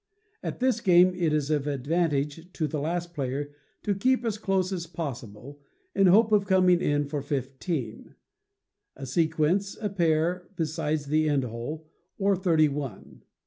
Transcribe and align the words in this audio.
At 0.41 0.59
this 0.59 0.81
game 0.81 1.13
it 1.13 1.31
is 1.31 1.51
of 1.51 1.67
advantage 1.67 2.51
to 2.53 2.65
the 2.67 2.79
last 2.79 3.13
player 3.13 3.53
to 3.83 3.93
keep 3.93 4.25
as 4.25 4.39
close 4.39 4.73
as 4.73 4.87
possible, 4.87 5.61
in 5.93 6.07
hope 6.07 6.31
of 6.31 6.47
coming 6.47 6.81
in 6.81 7.05
for 7.05 7.21
fifteen, 7.21 8.15
a 8.95 9.05
sequence, 9.05 9.75
or 9.77 9.89
pair, 9.89 10.49
besides 10.55 11.05
the 11.05 11.29
end 11.29 11.43
hole, 11.43 11.87
or 12.17 12.35
thirty 12.35 12.67
one. 12.67 13.21